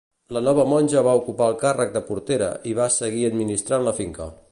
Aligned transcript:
La 0.35 0.41
nova 0.45 0.63
monja 0.69 1.03
va 1.07 1.13
ocupar 1.19 1.49
el 1.53 1.59
càrrec 1.63 1.93
de 1.97 2.03
portera 2.07 2.47
i 2.71 2.73
va 2.79 2.89
seguir 2.97 3.29
administrant 3.29 3.87
la 3.89 3.95
finca. 4.01 4.29